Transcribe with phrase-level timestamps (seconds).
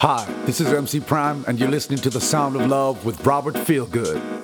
[0.00, 3.56] Hi, this is MC Pryme, and you're listening to The Sound of Love with Robert
[3.56, 4.37] Feelgood.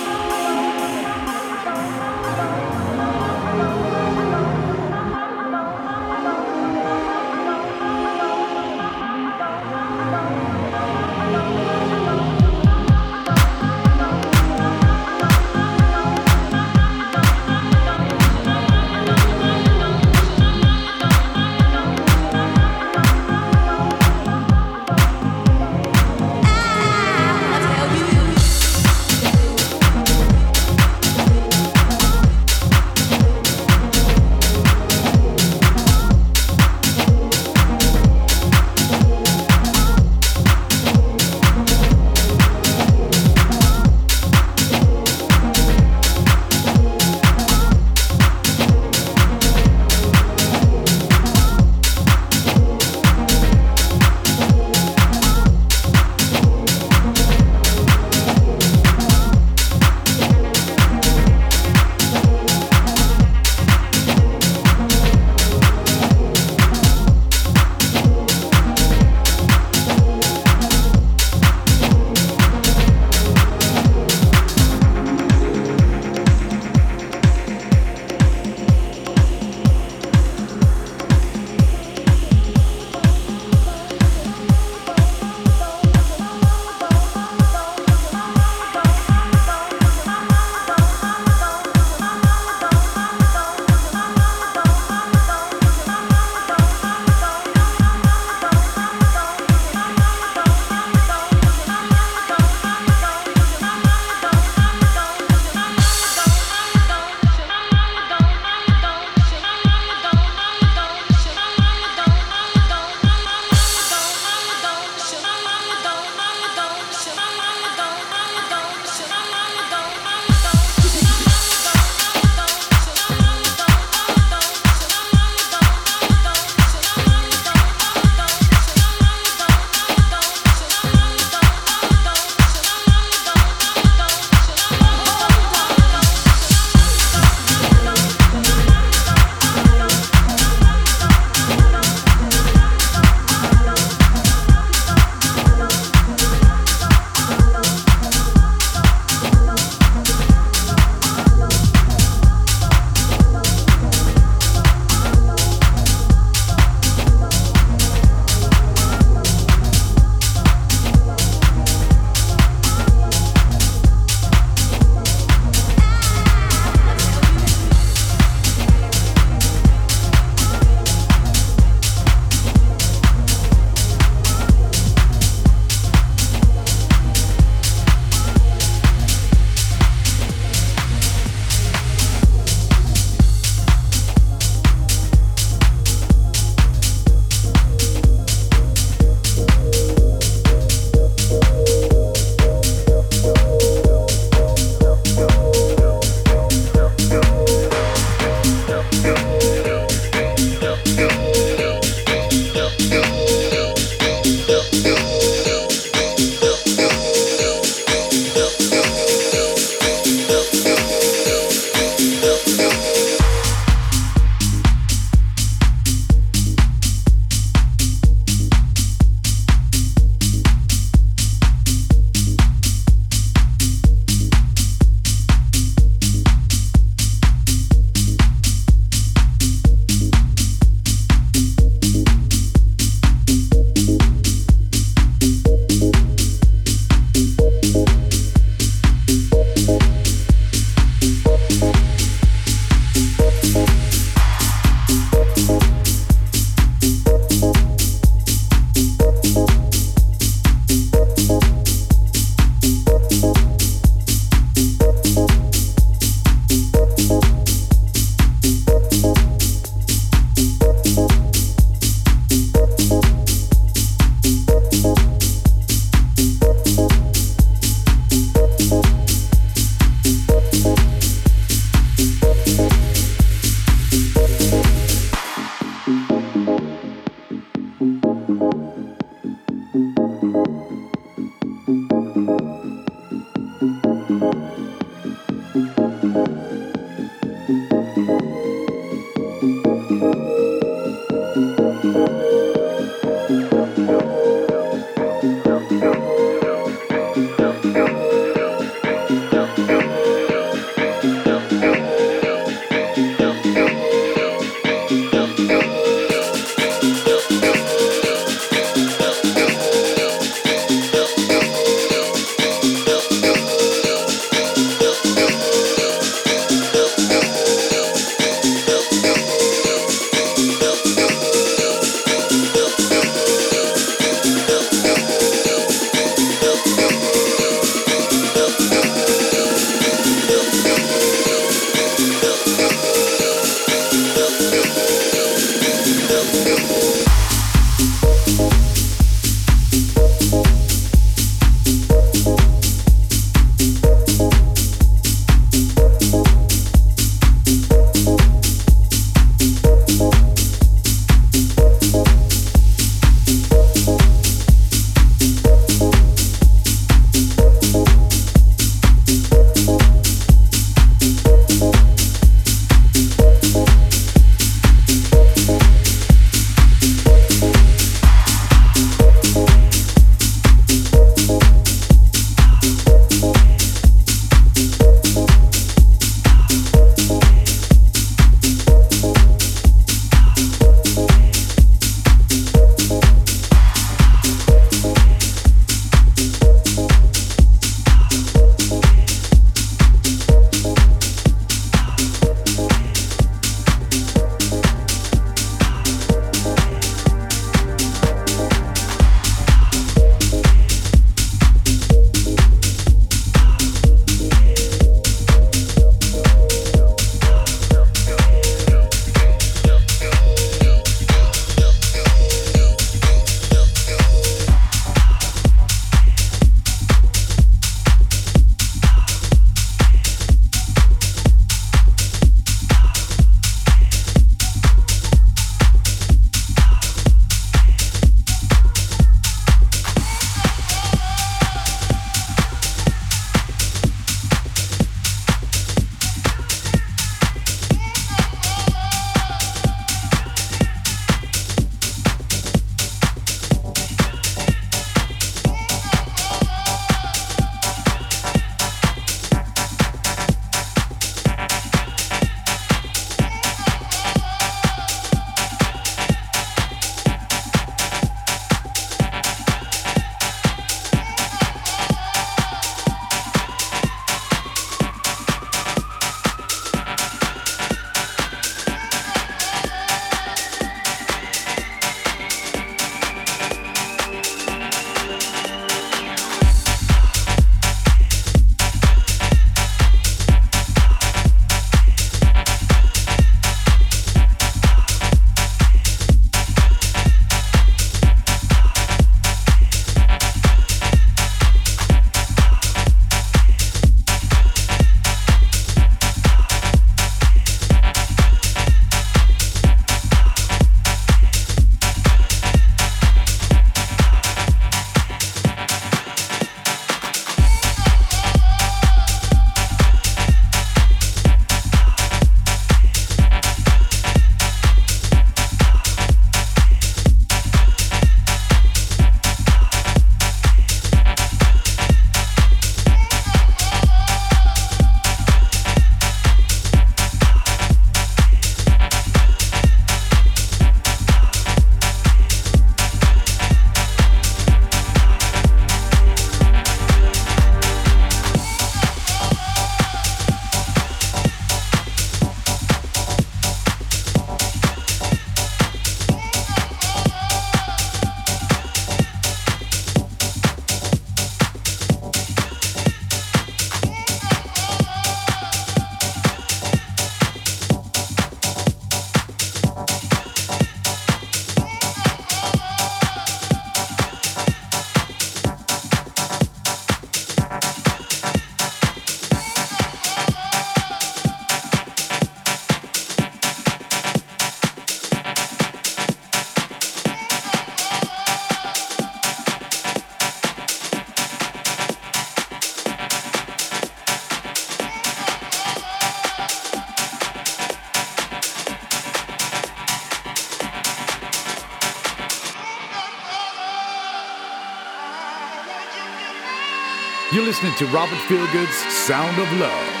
[597.41, 600.00] You're listening to Robert Feelgood's Sound of Love.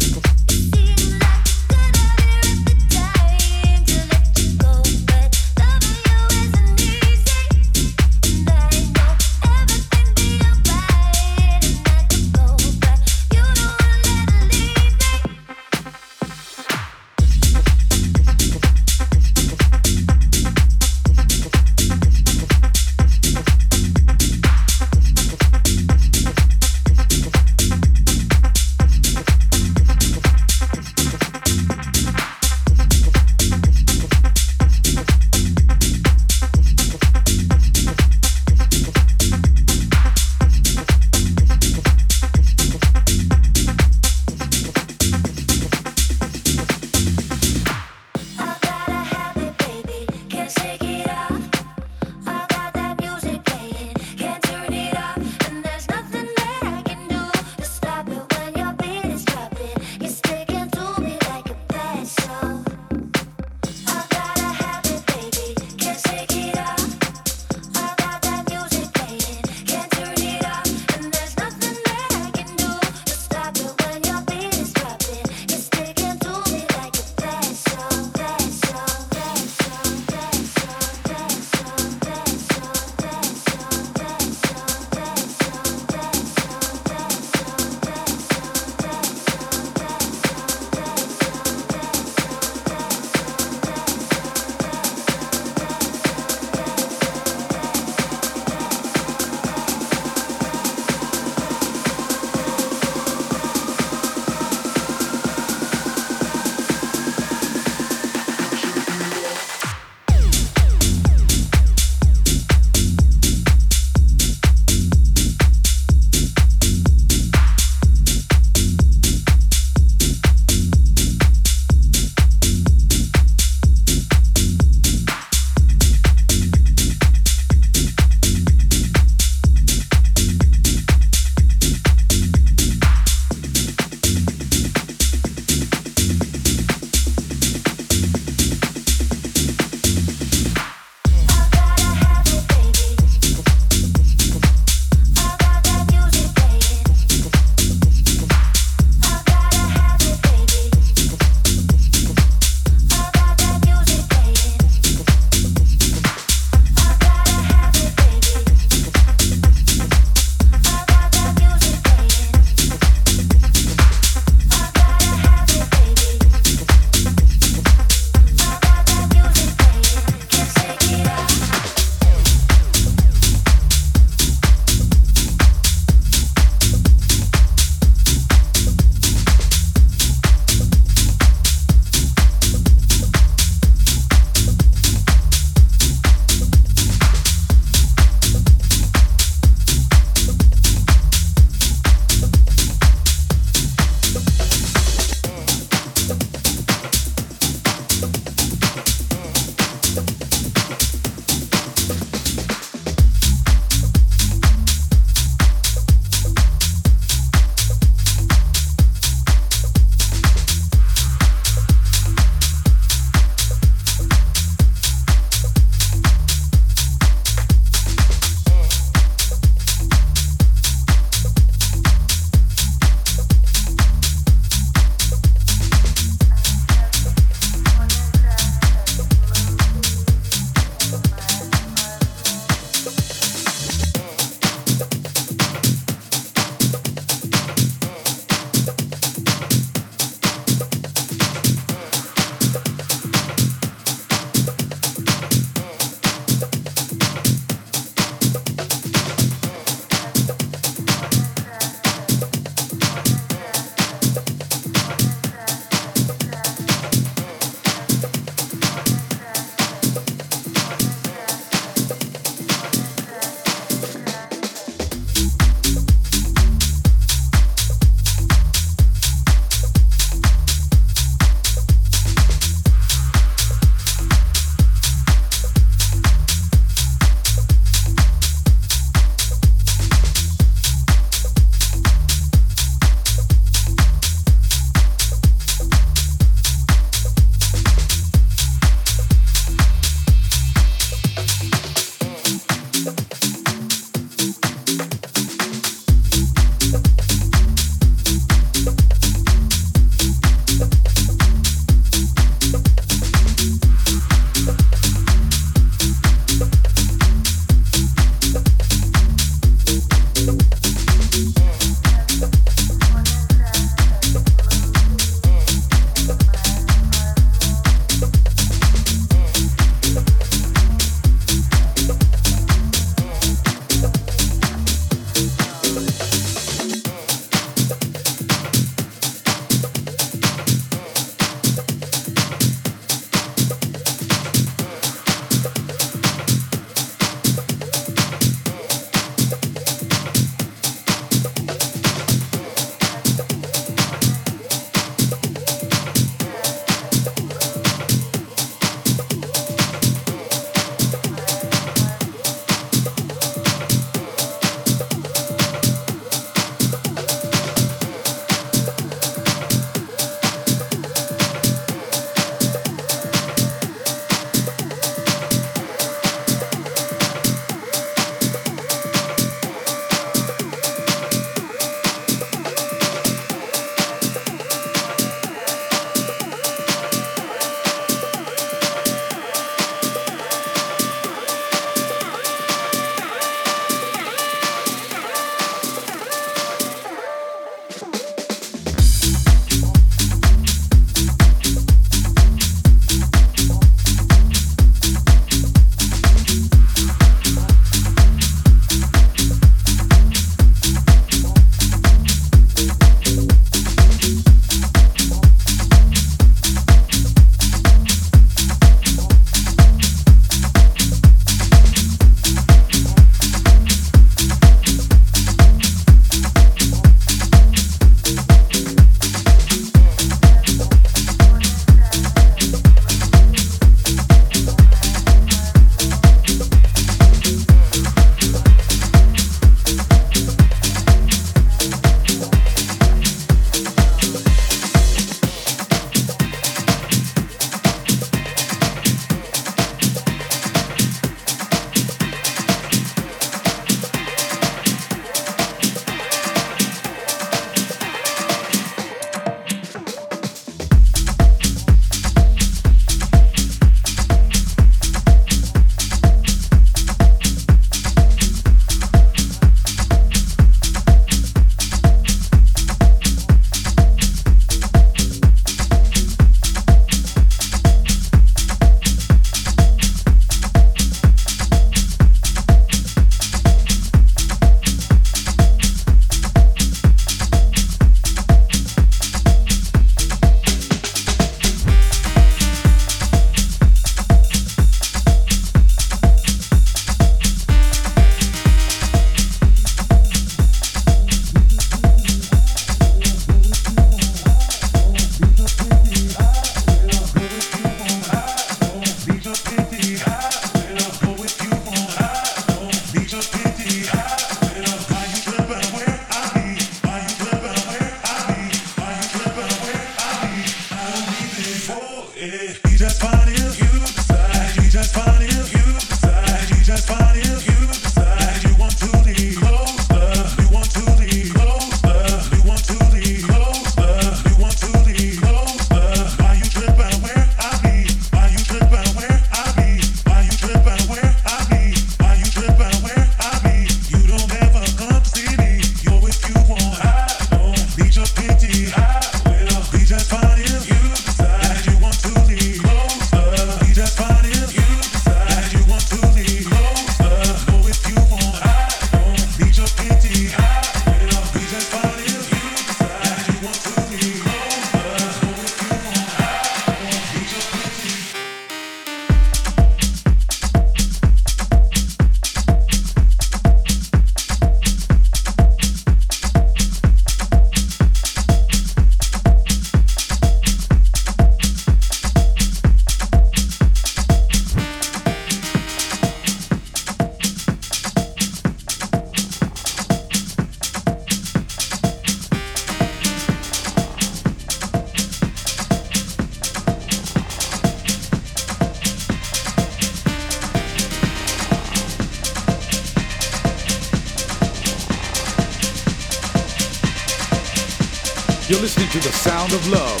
[598.48, 600.00] You're listening to The Sound of Love.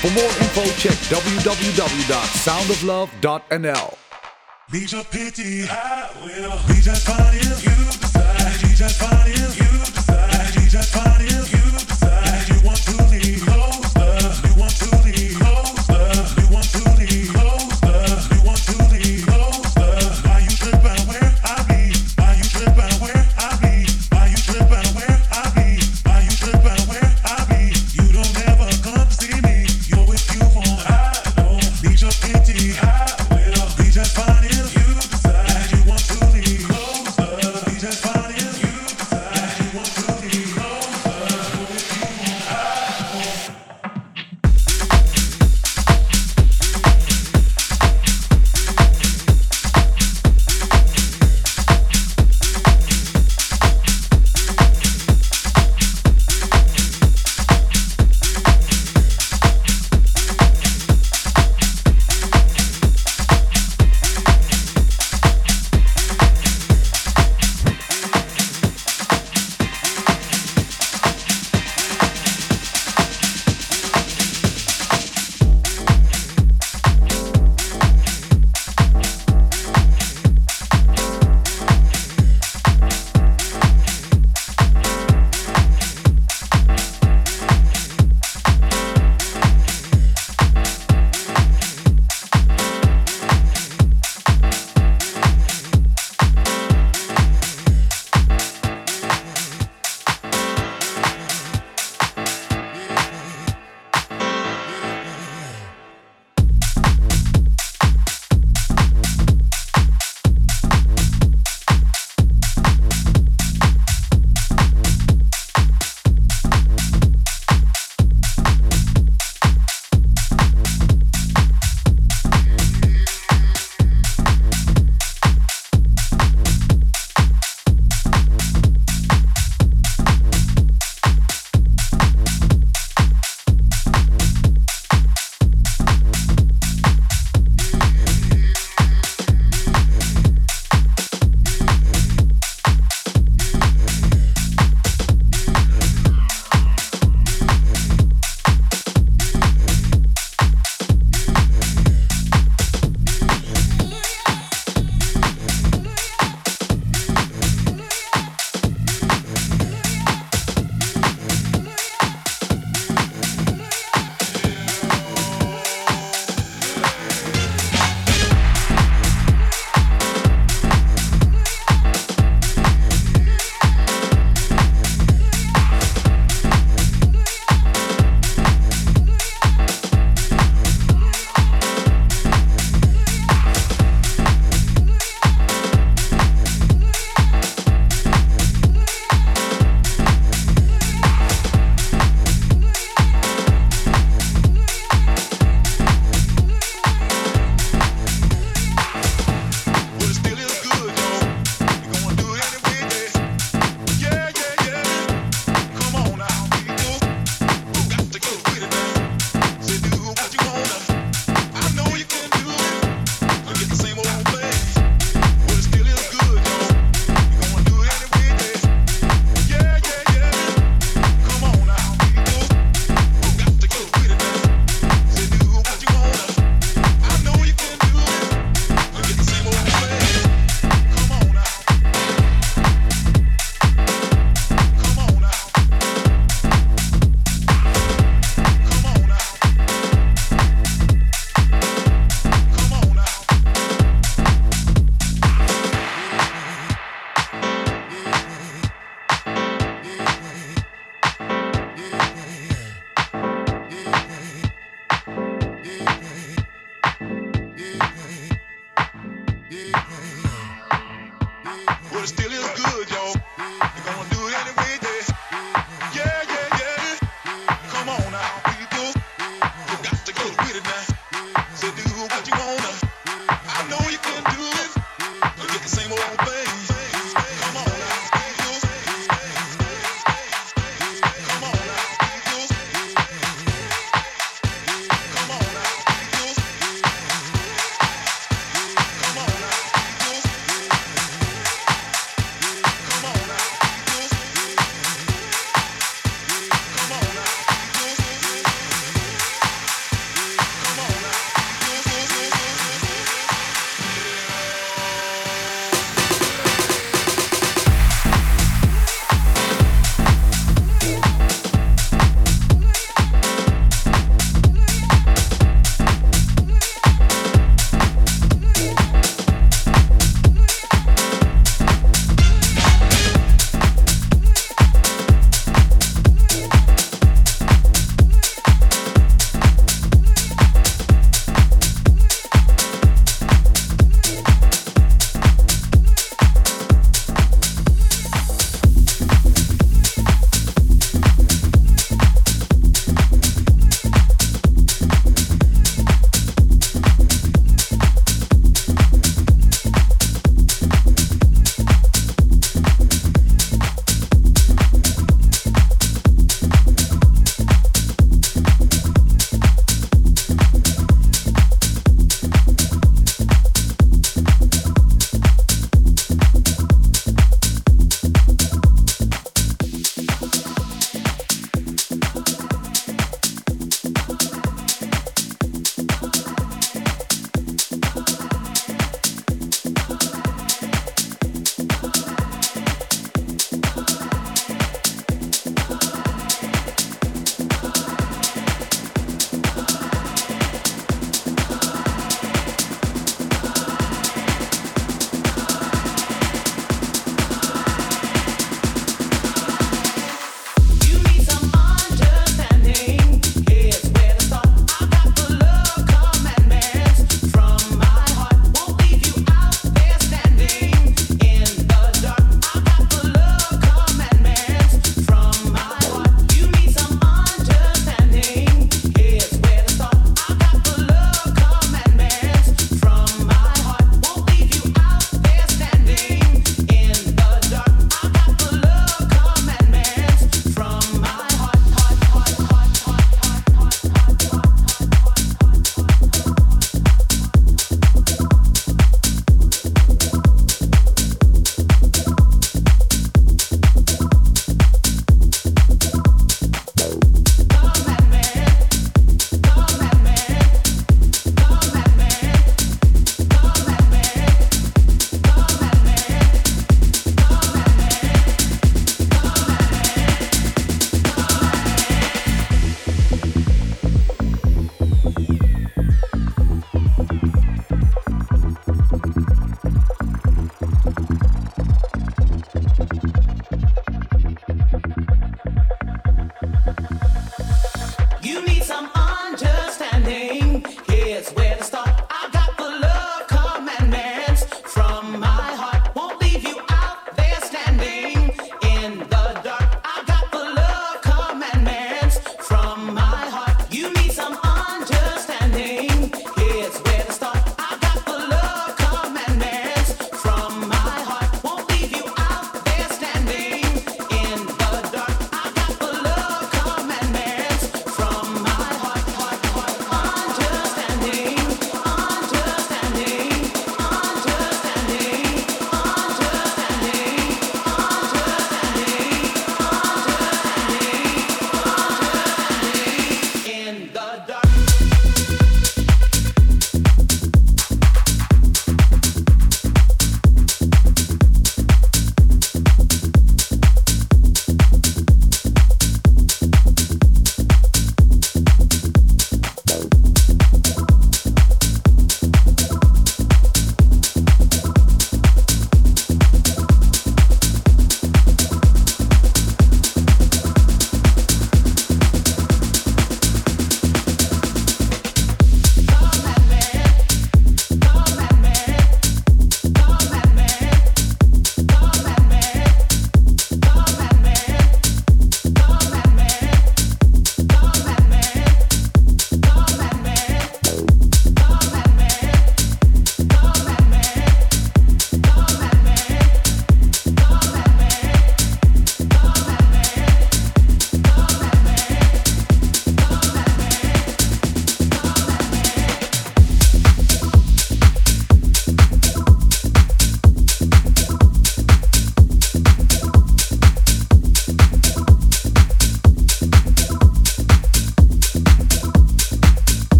[0.00, 3.98] For more info, check www.soundoflove.nl.
[4.72, 6.58] Be your pity, I will.
[6.66, 7.14] Be just you
[8.00, 8.62] decide.
[8.62, 8.98] Be just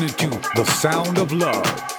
[0.00, 1.90] listening to The Sound of Love.